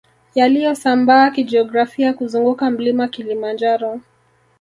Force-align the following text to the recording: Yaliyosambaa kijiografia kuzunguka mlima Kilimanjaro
Yaliyosambaa 0.35 1.29
kijiografia 1.29 2.13
kuzunguka 2.13 2.69
mlima 2.71 3.07
Kilimanjaro 3.07 4.01